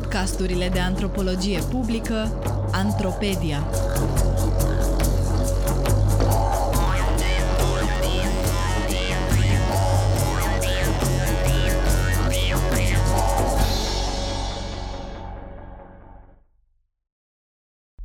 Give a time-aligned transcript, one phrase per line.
[0.00, 2.14] podcasturile de antropologie publică
[2.72, 3.64] Antropedia.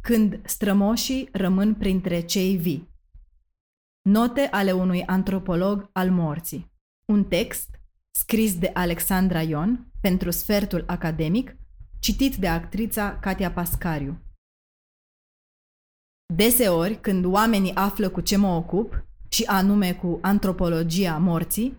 [0.01, 2.89] Când strămoșii rămân printre cei vii.
[4.01, 6.71] Note ale unui antropolog al morții.
[7.05, 7.79] Un text
[8.11, 11.55] scris de Alexandra Ion pentru sfertul academic,
[12.05, 14.21] citit de actrița Katia Pascariu.
[16.33, 21.77] Deseori, când oamenii află cu ce mă ocup, și anume cu antropologia morții,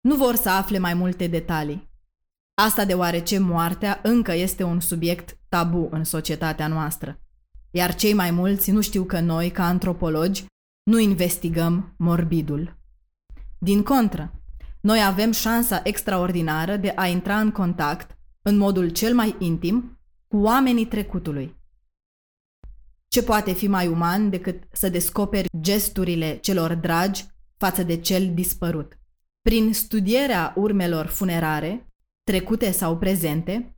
[0.00, 1.90] nu vor să afle mai multe detalii.
[2.54, 7.20] Asta deoarece moartea încă este un subiect tabu în societatea noastră.
[7.70, 10.44] Iar cei mai mulți nu știu că noi, ca antropologi,
[10.82, 12.76] nu investigăm morbidul.
[13.58, 14.42] Din contră,
[14.80, 20.36] noi avem șansa extraordinară de a intra în contact, în modul cel mai intim, cu
[20.36, 21.56] oamenii trecutului.
[23.08, 28.98] Ce poate fi mai uman decât să descoperi gesturile celor dragi față de cel dispărut?
[29.42, 31.86] Prin studierea urmelor funerare,
[32.22, 33.76] trecute sau prezente,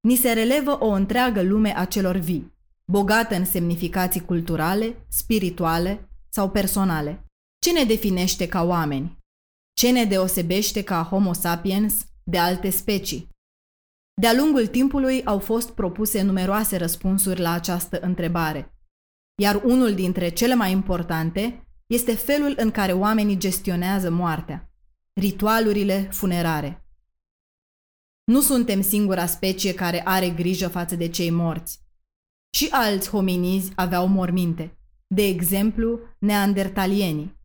[0.00, 2.52] ni se relevă o întreagă lume a celor vii,
[2.84, 7.24] bogată în semnificații culturale, spirituale sau personale.
[7.58, 9.18] Ce ne definește ca oameni?
[9.72, 13.28] Ce ne deosebește ca Homo sapiens de alte specii?
[14.20, 18.74] De-a lungul timpului au fost propuse numeroase răspunsuri la această întrebare,
[19.42, 24.72] iar unul dintre cele mai importante este felul în care oamenii gestionează moartea,
[25.12, 26.86] ritualurile funerare.
[28.24, 31.80] Nu suntem singura specie care are grijă față de cei morți.
[32.50, 37.38] Și alți hominizi aveau morminte, de exemplu neandertalienii.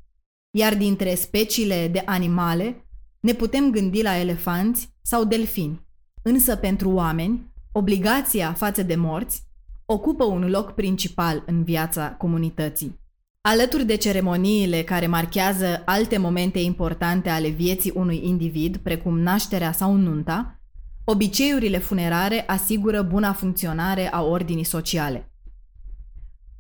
[0.58, 2.88] Iar dintre speciile de animale
[3.20, 5.85] ne putem gândi la elefanți sau delfini.
[6.28, 9.44] Însă pentru oameni, obligația față de morți
[9.86, 13.00] ocupă un loc principal în viața comunității.
[13.42, 19.96] Alături de ceremoniile care marchează alte momente importante ale vieții unui individ, precum nașterea sau
[19.96, 20.60] nunta,
[21.04, 25.32] obiceiurile funerare asigură buna funcționare a ordinii sociale.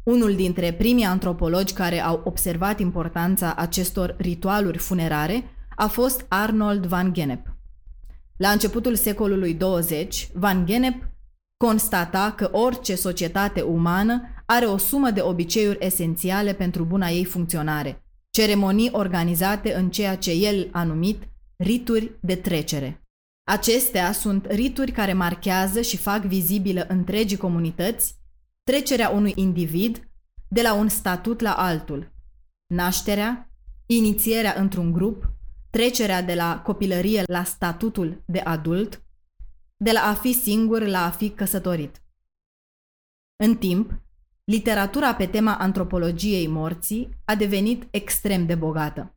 [0.04, 5.44] Unul dintre primii antropologi care au observat importanța acestor ritualuri funerare
[5.76, 7.55] a fost Arnold van Gennep.
[8.38, 11.10] La începutul secolului 20, Van Gennep
[11.58, 18.04] constata că orice societate umană are o sumă de obiceiuri esențiale pentru buna ei funcționare,
[18.30, 21.24] ceremonii organizate în ceea ce el a numit
[21.58, 23.02] rituri de trecere.
[23.48, 28.16] Acestea sunt rituri care marchează și fac vizibilă întregii comunități
[28.64, 30.10] trecerea unui individ
[30.48, 32.12] de la un statut la altul,
[32.74, 33.50] nașterea,
[33.86, 35.35] inițierea într-un grup,
[35.76, 39.04] trecerea de la copilărie la statutul de adult,
[39.78, 42.02] de la a fi singur la a fi căsătorit.
[43.36, 43.92] În timp,
[44.44, 49.16] literatura pe tema antropologiei morții a devenit extrem de bogată.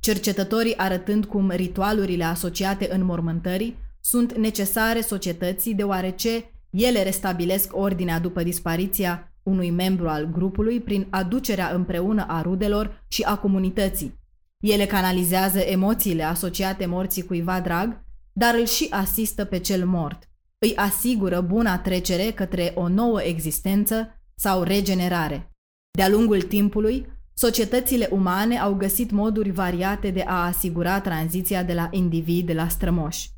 [0.00, 8.42] Cercetătorii arătând cum ritualurile asociate în mormântării sunt necesare societății deoarece ele restabilesc ordinea după
[8.42, 14.24] dispariția unui membru al grupului prin aducerea împreună a rudelor și a comunității.
[14.66, 20.28] Ele canalizează emoțiile asociate morții cuiva drag, dar îl și asistă pe cel mort.
[20.58, 25.50] Îi asigură buna trecere către o nouă existență sau regenerare.
[25.90, 31.88] De-a lungul timpului, societățile umane au găsit moduri variate de a asigura tranziția de la
[31.90, 33.30] individ la strămoși.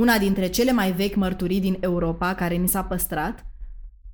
[0.00, 3.46] Una dintre cele mai vechi mărturii din Europa care ni s-a păstrat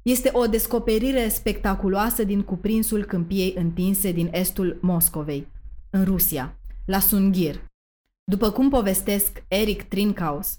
[0.03, 5.47] este o descoperire spectaculoasă din cuprinsul câmpiei întinse din estul Moscovei,
[5.91, 7.67] în Rusia, la Sunghir.
[8.25, 10.59] După cum povestesc Eric Trinkaus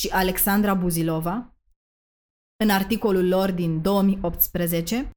[0.00, 1.54] și Alexandra Buzilova,
[2.56, 5.10] în articolul lor din 2018,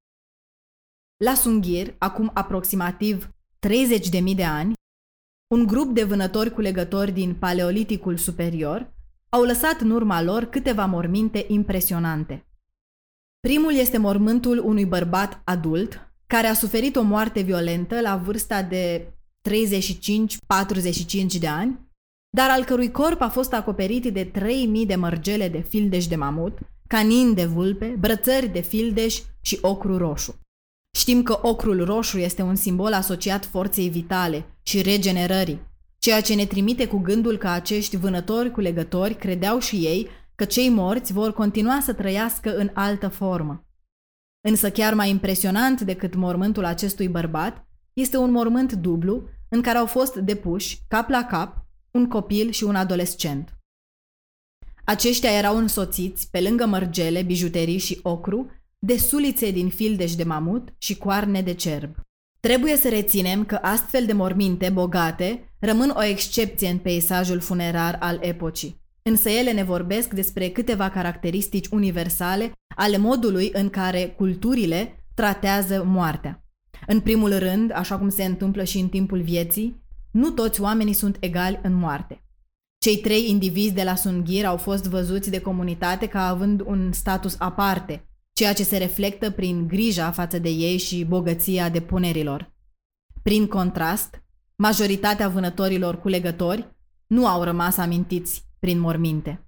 [1.24, 3.30] la Sunghir, acum aproximativ
[3.68, 4.74] 30.000 de ani,
[5.54, 8.94] un grup de vânători culegători din Paleoliticul superior
[9.30, 12.46] au lăsat în urma lor câteva morminte impresionante.
[13.40, 19.13] Primul este mormântul unui bărbat adult care a suferit o moarte violentă la vârsta de
[19.50, 19.52] 35-45
[21.40, 21.80] de ani,
[22.30, 26.58] dar al cărui corp a fost acoperit de 3000 de mărgele de fildeș de mamut,
[26.88, 30.40] canin de vulpe, brățări de fildeș și ocru roșu.
[30.98, 35.62] Știm că ocrul roșu este un simbol asociat forței vitale și regenerării,
[36.00, 40.46] ceea ce ne trimite cu gândul că acești vânători cu legători credeau și ei că
[40.46, 43.66] cei morți vor continua să trăiască în altă formă.
[44.48, 49.86] Însă chiar mai impresionant decât mormântul acestui bărbat este un mormânt dublu în care au
[49.86, 53.58] fost depuși, cap la cap, un copil și un adolescent.
[54.84, 60.74] Aceștia erau însoțiți, pe lângă mărgele, bijuterii și ocru, de sulițe din fildeș de mamut
[60.78, 61.96] și coarne de cerb.
[62.40, 68.18] Trebuie să reținem că astfel de morminte bogate rămân o excepție în peisajul funerar al
[68.22, 68.82] epocii.
[69.02, 76.43] Însă ele ne vorbesc despre câteva caracteristici universale ale modului în care culturile tratează moartea.
[76.88, 79.82] În primul rând, așa cum se întâmplă și în timpul vieții,
[80.12, 82.24] nu toți oamenii sunt egali în moarte.
[82.78, 87.36] Cei trei indivizi de la Sunghir au fost văzuți de comunitate ca având un status
[87.40, 92.54] aparte, ceea ce se reflectă prin grija față de ei și bogăția depunerilor.
[93.22, 94.24] Prin contrast,
[94.56, 96.76] majoritatea vânătorilor culegători
[97.08, 99.48] nu au rămas amintiți prin morminte.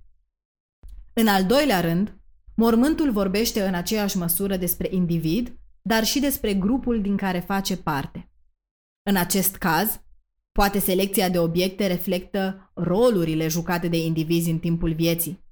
[1.14, 2.18] În al doilea rând,
[2.56, 8.30] mormântul vorbește în aceeași măsură despre individ, dar și despre grupul din care face parte.
[9.10, 10.02] În acest caz,
[10.52, 15.44] poate selecția de obiecte reflectă rolurile jucate de indivizi în timpul vieții.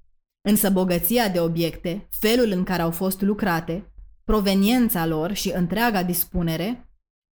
[0.48, 3.92] Însă bogăția de obiecte, felul în care au fost lucrate,
[4.24, 6.88] proveniența lor și întreaga dispunere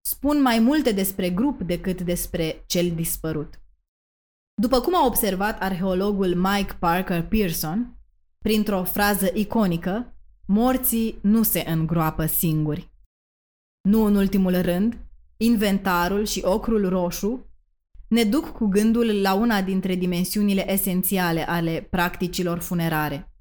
[0.05, 3.61] spun mai multe despre grup decât despre cel dispărut.
[4.61, 7.97] După cum a observat arheologul Mike Parker Pearson,
[8.37, 10.15] printr-o frază iconică,
[10.45, 12.90] morții nu se îngroapă singuri.
[13.81, 14.97] Nu în ultimul rând,
[15.37, 17.45] inventarul și ocrul roșu
[18.07, 23.33] ne duc cu gândul la una dintre dimensiunile esențiale ale practicilor funerare.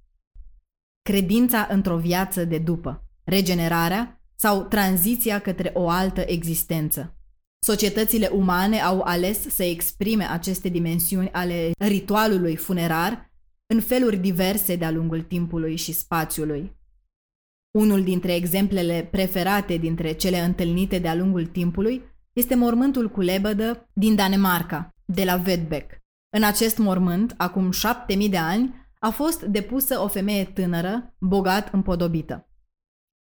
[1.03, 7.15] Credința într-o viață de după, regenerarea sau tranziția către o altă existență.
[7.59, 13.31] Societățile umane au ales să exprime aceste dimensiuni ale ritualului funerar
[13.67, 16.80] în feluri diverse de-a lungul timpului și spațiului.
[17.71, 22.03] Unul dintre exemplele preferate dintre cele întâlnite de-a lungul timpului
[22.33, 25.99] este mormântul cu lebădă din Danemarca, de la Vedbeck.
[26.37, 31.73] În acest mormânt, acum șapte mii de ani, a fost depusă o femeie tânără, bogat
[31.73, 32.49] împodobită.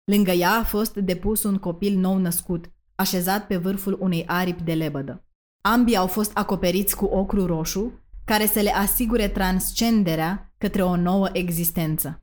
[0.04, 4.74] Lângă ea a fost depus un copil nou născut, așezat pe vârful unei aripi de
[4.74, 5.24] lebădă.
[5.60, 7.92] Ambii au fost acoperiți cu ocru roșu,
[8.24, 12.22] care să le asigure transcenderea către o nouă existență.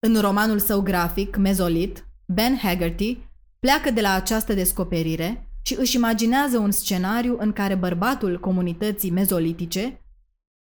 [0.00, 3.18] În romanul său grafic, Mezolit, Ben Haggerty
[3.58, 10.02] pleacă de la această descoperire și își imaginează un scenariu în care bărbatul comunității mezolitice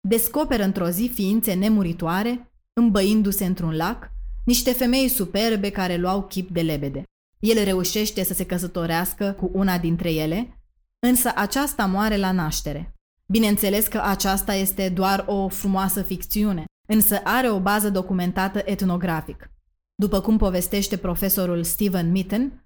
[0.07, 4.11] descoperă într-o zi ființe nemuritoare, îmbăindu-se într-un lac,
[4.45, 7.03] niște femei superbe care luau chip de lebede.
[7.39, 10.61] El reușește să se căsătorească cu una dintre ele,
[10.99, 12.93] însă aceasta moare la naștere.
[13.25, 19.51] Bineînțeles că aceasta este doar o frumoasă ficțiune, însă are o bază documentată etnografic.
[19.95, 22.65] După cum povestește profesorul Steven Mitten,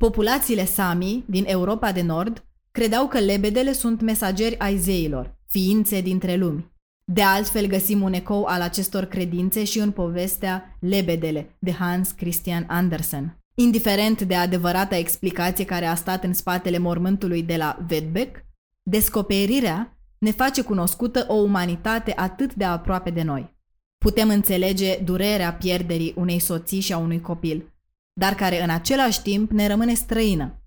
[0.00, 6.36] populațiile Sami din Europa de Nord credeau că lebedele sunt mesageri ai zeilor, ființe dintre
[6.36, 6.70] lumi.
[7.04, 12.64] De altfel găsim un ecou al acestor credințe și în povestea Lebedele de Hans Christian
[12.68, 13.36] Andersen.
[13.54, 18.44] Indiferent de adevărata explicație care a stat în spatele mormântului de la Vedbeck,
[18.82, 23.54] descoperirea ne face cunoscută o umanitate atât de aproape de noi.
[23.98, 27.72] Putem înțelege durerea pierderii unei soții și a unui copil,
[28.12, 30.62] dar care în același timp ne rămâne străină.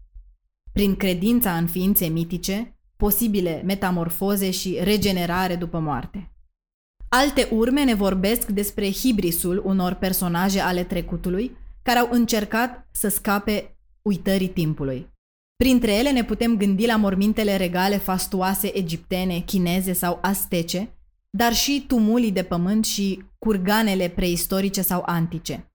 [0.72, 6.32] Prin credința în ființe mitice, posibile metamorfoze și regenerare după moarte.
[7.10, 13.78] Alte urme ne vorbesc despre hibrisul unor personaje ale trecutului care au încercat să scape
[14.02, 15.14] uitării timpului.
[15.56, 20.90] Printre ele ne putem gândi la mormintele regale fastuoase egiptene, chineze sau astece,
[21.30, 25.72] dar și tumulii de pământ și curganele preistorice sau antice.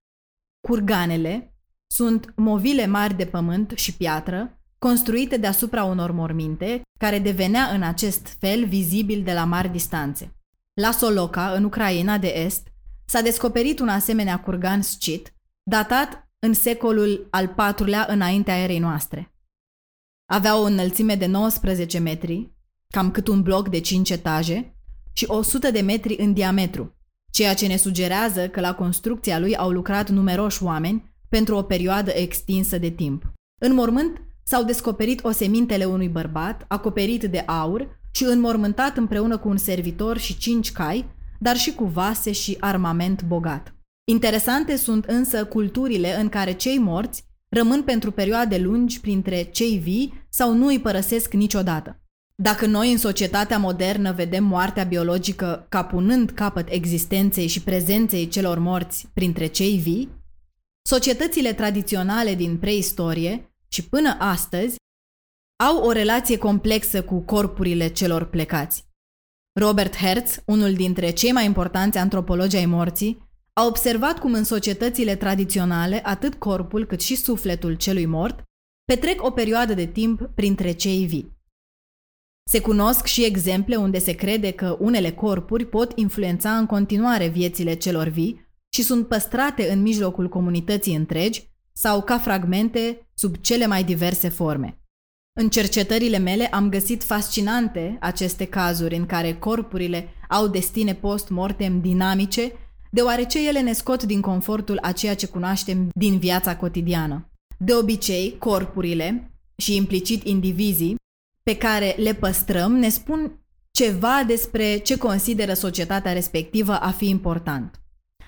[0.61, 1.55] Curganele
[1.87, 8.37] sunt movile mari de pământ și piatră, construite deasupra unor morminte, care devenea în acest
[8.39, 10.35] fel vizibil de la mari distanțe.
[10.75, 12.69] La Soloca, în Ucraina de Est,
[13.05, 19.33] s-a descoperit un asemenea curgan scit, datat în secolul al IV-lea înaintea erei noastre.
[20.33, 22.53] Avea o înălțime de 19 metri,
[22.89, 24.75] cam cât un bloc de 5 etaje,
[25.13, 26.97] și 100 de metri în diametru,
[27.33, 32.11] ceea ce ne sugerează că la construcția lui au lucrat numeroși oameni pentru o perioadă
[32.11, 33.33] extinsă de timp.
[33.61, 39.57] În mormânt s-au descoperit osemintele unui bărbat acoperit de aur și înmormântat împreună cu un
[39.57, 41.05] servitor și cinci cai,
[41.39, 43.75] dar și cu vase și armament bogat.
[44.05, 50.20] Interesante sunt însă culturile în care cei morți rămân pentru perioade lungi printre cei vii
[50.31, 52.01] sau nu îi părăsesc niciodată.
[52.35, 58.59] Dacă noi în societatea modernă vedem moartea biologică ca punând capăt existenței și prezenței celor
[58.59, 60.09] morți printre cei vii,
[60.83, 64.77] societățile tradiționale din preistorie și până astăzi
[65.65, 68.85] au o relație complexă cu corpurile celor plecați.
[69.61, 75.17] Robert Hertz, unul dintre cei mai importanți antropologi ai morții, a observat cum în societățile
[75.17, 78.43] tradiționale atât corpul cât și sufletul celui mort
[78.91, 81.37] petrec o perioadă de timp printre cei vii.
[82.51, 87.75] Se cunosc și exemple unde se crede că unele corpuri pot influența în continuare viețile
[87.75, 93.85] celor vii și sunt păstrate în mijlocul comunității întregi sau ca fragmente sub cele mai
[93.85, 94.81] diverse forme.
[95.41, 102.53] În cercetările mele am găsit fascinante aceste cazuri în care corpurile au destine post-mortem dinamice,
[102.91, 107.30] deoarece ele ne scot din confortul a ceea ce cunoaștem din viața cotidiană.
[107.65, 110.95] De obicei, corpurile și implicit indivizii
[111.43, 117.81] pe care le păstrăm ne spun ceva despre ce consideră societatea respectivă a fi important.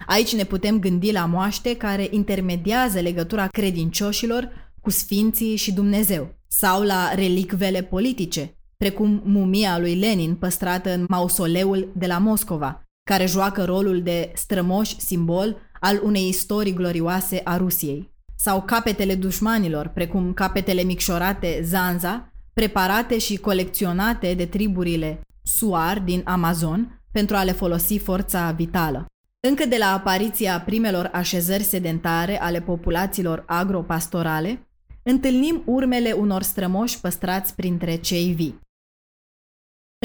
[0.07, 6.83] Aici ne putem gândi la moaște care intermediază legătura credincioșilor cu sfinții și Dumnezeu, sau
[6.83, 13.65] la relicvele politice, precum mumia lui Lenin păstrată în mausoleul de la Moscova, care joacă
[13.65, 18.12] rolul de strămoș simbol al unei istorii glorioase a Rusiei,
[18.45, 27.01] sau capetele dușmanilor, precum capetele micșorate Zanza, preparate și colecționate de triburile Suar din Amazon
[27.13, 29.07] pentru a le folosi forța vitală.
[29.41, 34.69] Încă de la apariția primelor așezări sedentare ale populațiilor agropastorale,
[35.03, 38.61] întâlnim urmele unor strămoși păstrați printre cei vii.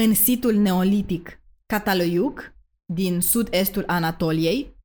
[0.02, 2.52] În situl neolitic Cataloiuc,
[2.84, 4.76] din sud-estul Anatoliei,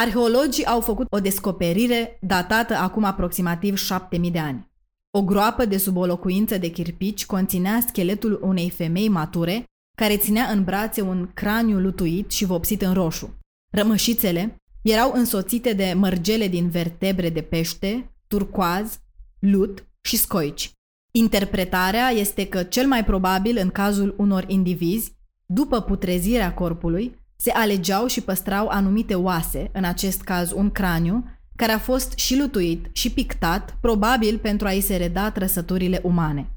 [0.00, 4.70] arheologii au făcut o descoperire datată acum aproximativ 7000 de ani.
[5.10, 9.64] O groapă de sub o locuință de chirpici conținea scheletul unei femei mature
[9.96, 13.38] care ținea în brațe un craniu lutuit și vopsit în roșu.
[13.72, 18.98] Rămășițele erau însoțite de mărgele din vertebre de pește, turcoaz,
[19.38, 20.70] lut și scoici.
[21.10, 25.12] Interpretarea este că cel mai probabil în cazul unor indivizi,
[25.46, 31.24] după putrezirea corpului, se alegeau și păstrau anumite oase, în acest caz un craniu,
[31.56, 36.50] care a fost și lutuit și pictat, probabil pentru a-i se reda trăsăturile umane.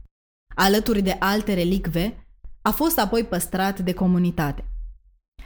[0.56, 2.28] Alături de alte relicve,
[2.62, 4.64] a fost apoi păstrat de comunitate.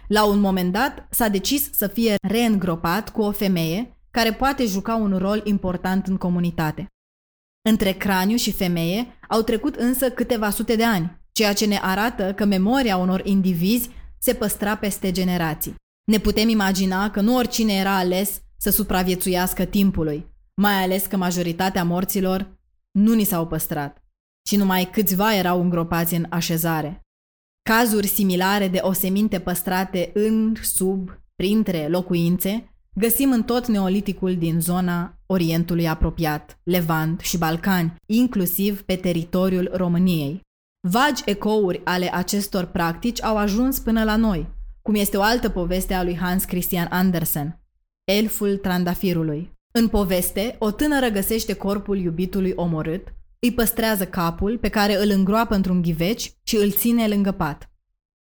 [0.07, 4.95] La un moment dat s-a decis să fie reîngropat cu o femeie care poate juca
[4.95, 6.87] un rol important în comunitate.
[7.69, 12.33] Între craniu și femeie au trecut însă câteva sute de ani, ceea ce ne arată
[12.33, 13.89] că memoria unor indivizi
[14.23, 15.75] se păstra peste generații.
[16.03, 21.83] Ne putem imagina că nu oricine era ales să supraviețuiască timpului, mai ales că majoritatea
[21.83, 22.57] morților
[22.91, 24.03] nu ni s-au păstrat,
[24.43, 27.01] ci numai câțiva erau îngropați în așezare.
[27.69, 35.17] Cazuri similare de oseminte păstrate în, sub, printre locuințe găsim în tot neoliticul din zona
[35.25, 40.41] Orientului apropiat, Levant și Balcani, inclusiv pe teritoriul României.
[40.89, 44.47] Vagi ecouri ale acestor practici au ajuns până la noi,
[44.81, 47.59] cum este o altă poveste a lui Hans Christian Andersen,
[48.03, 49.51] Elful Trandafirului.
[49.71, 53.07] În poveste, o tânără găsește corpul iubitului omorât,
[53.39, 57.69] îi păstrează capul pe care îl îngroapă într-un ghiveci și îl ține lângă pat.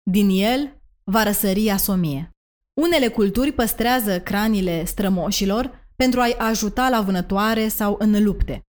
[0.02, 2.30] Din el va răsări asomie.
[2.74, 8.62] Unele culturi păstrează cranile strămoșilor pentru a-i ajuta la vânătoare sau în lupte.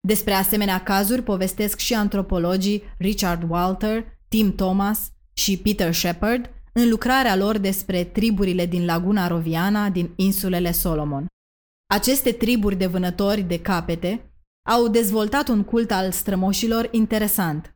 [0.00, 7.36] Despre asemenea cazuri povestesc și antropologii Richard Walter, Tim Thomas și Peter Shepard în lucrarea
[7.36, 11.26] lor despre triburile din Laguna Roviana din insulele Solomon.
[11.94, 14.32] Aceste triburi de vânători de capete
[14.68, 17.74] au dezvoltat un cult al strămoșilor interesant.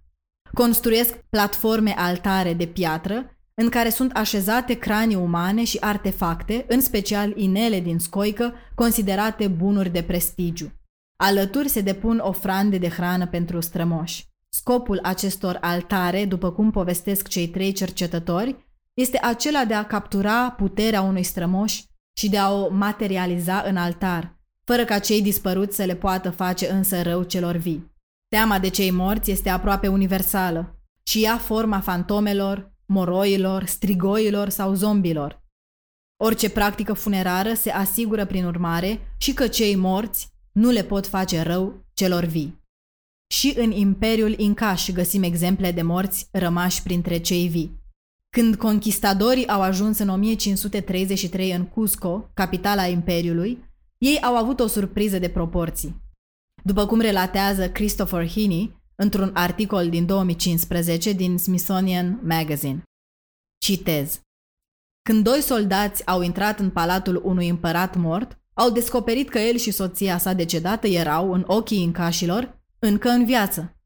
[0.53, 7.33] Construiesc platforme altare de piatră în care sunt așezate cranii umane și artefacte, în special
[7.37, 10.73] inele din scoică, considerate bunuri de prestigiu.
[11.17, 14.29] Alături se depun ofrande de hrană pentru strămoși.
[14.49, 18.57] Scopul acestor altare, după cum povestesc cei trei cercetători,
[18.95, 21.83] este acela de a captura puterea unui strămoș
[22.17, 26.71] și de a o materializa în altar, fără ca cei dispăruți să le poată face
[26.71, 27.93] însă rău celor vii.
[28.29, 35.43] Teama de cei morți este aproape universală și ia forma fantomelor, moroilor, strigoilor sau zombilor.
[36.17, 41.43] Orice practică funerară se asigură prin urmare și că cei morți nu le pot face
[41.43, 42.63] rău celor vii.
[43.35, 47.83] Și în Imperiul Incaș găsim exemple de morți rămași printre cei vii.
[48.31, 53.65] Când conquistadorii au ajuns în 1533 în Cusco, capitala Imperiului,
[53.99, 56.03] ei au avut o surpriză de proporții.
[56.63, 62.83] După cum relatează Christopher Heaney, într-un articol din 2015 din Smithsonian Magazine.
[63.59, 64.21] Citez.
[65.03, 69.71] Când doi soldați au intrat în palatul unui împărat mort, au descoperit că el și
[69.71, 73.77] soția sa decedată erau, în ochii încașilor, încă în viață.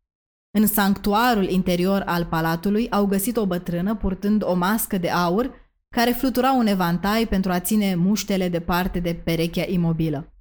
[0.50, 5.54] În sanctuarul interior al palatului au găsit o bătrână purtând o mască de aur
[5.88, 10.32] care flutura un evantai pentru a ține muștele departe de perechea imobilă.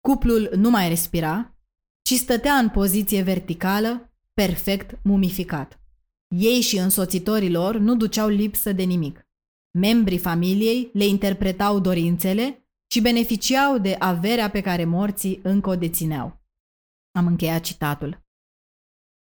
[0.00, 1.58] Cuplul nu mai respira,
[2.02, 5.80] ci stătea în poziție verticală, perfect mumificat.
[6.28, 9.26] Ei și însoțitorii lor nu duceau lipsă de nimic.
[9.70, 16.40] Membrii familiei le interpretau dorințele și beneficiau de averea pe care morții încă o dețineau.
[17.18, 18.26] Am încheiat citatul.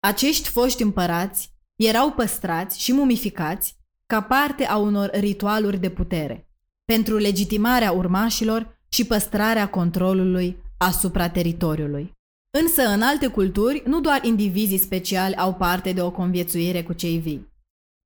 [0.00, 6.48] Acești foști împărați erau păstrați și mumificați ca parte a unor ritualuri de putere,
[6.84, 12.12] pentru legitimarea urmașilor și păstrarea controlului asupra teritoriului.
[12.58, 17.18] Însă, în alte culturi, nu doar indivizii speciali au parte de o conviețuire cu cei
[17.18, 17.52] vii.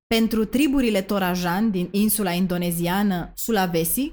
[0.07, 4.13] Pentru triburile Torajan din insula indoneziană Sulawesi,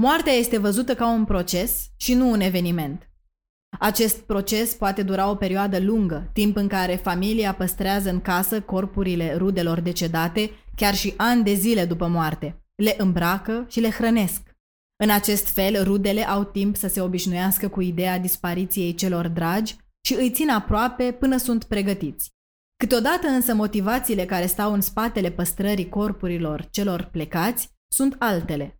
[0.00, 3.10] moartea este văzută ca un proces și nu un eveniment.
[3.78, 9.36] Acest proces poate dura o perioadă lungă, timp în care familia păstrează în casă corpurile
[9.36, 12.62] rudelor decedate, chiar și ani de zile după moarte.
[12.74, 14.56] Le îmbracă și le hrănesc.
[15.04, 19.76] În acest fel, rudele au timp să se obișnuiască cu ideea dispariției celor dragi
[20.06, 22.30] și îi țin aproape până sunt pregătiți.
[22.76, 28.77] Câteodată însă motivațiile care stau în spatele păstrării corpurilor celor plecați sunt altele.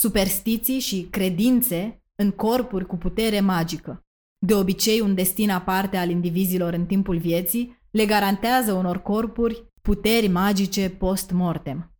[0.00, 4.00] Superstiții și credințe în corpuri cu putere magică.
[4.46, 10.28] De obicei, un destin aparte al indivizilor în timpul vieții le garantează unor corpuri puteri
[10.28, 11.94] magice post-mortem.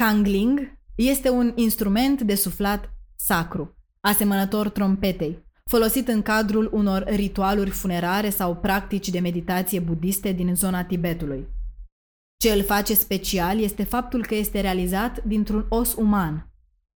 [0.00, 8.30] Kangling este un instrument de suflat sacru, asemănător trompetei, folosit în cadrul unor ritualuri funerare
[8.30, 11.46] sau practici de meditație budiste din zona Tibetului.
[12.36, 16.51] Ce îl face special este faptul că este realizat dintr-un os uman,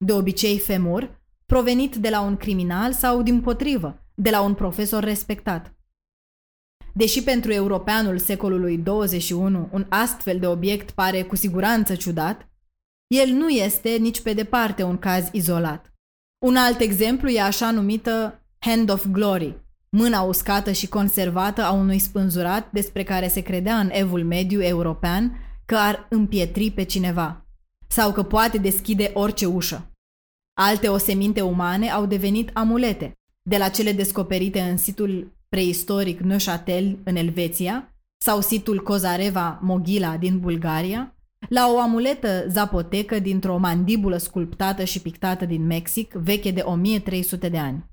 [0.05, 5.03] de obicei femur, provenit de la un criminal sau, din potrivă, de la un profesor
[5.03, 5.73] respectat.
[6.93, 12.47] Deși pentru europeanul secolului 21 un astfel de obiect pare cu siguranță ciudat,
[13.07, 15.93] el nu este nici pe departe un caz izolat.
[16.45, 19.55] Un alt exemplu e așa numită Hand of Glory,
[19.89, 25.37] mâna uscată și conservată a unui spânzurat despre care se credea în evul mediu european
[25.65, 27.45] că ar împietri pe cineva
[27.87, 29.92] sau că poate deschide orice ușă.
[30.53, 37.15] Alte oseminte umane au devenit amulete, de la cele descoperite în situl preistoric Neuchâtel în
[37.15, 41.15] Elveția sau situl Kozareva Mogila din Bulgaria,
[41.49, 47.57] la o amuletă zapotecă dintr-o mandibulă sculptată și pictată din Mexic, veche de 1300 de
[47.57, 47.85] ani.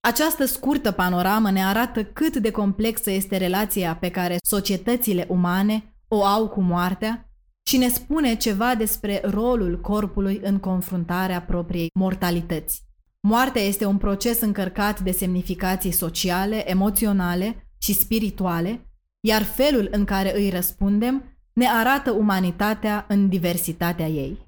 [0.00, 6.24] Această scurtă panoramă ne arată cât de complexă este relația pe care societățile umane o
[6.24, 7.27] au cu moartea
[7.68, 12.82] și ne spune ceva despre rolul corpului în confruntarea propriei mortalități.
[13.20, 20.36] Moartea este un proces încărcat de semnificații sociale, emoționale și spirituale, iar felul în care
[20.36, 24.47] îi răspundem ne arată umanitatea în diversitatea ei.